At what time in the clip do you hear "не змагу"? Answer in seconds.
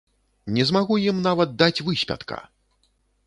0.55-0.97